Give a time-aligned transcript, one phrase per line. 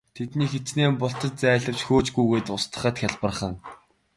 [0.15, 3.53] Тэднийг хэчнээн бултаж зайлавч хөөж гүйцээд устгахад хялбархан.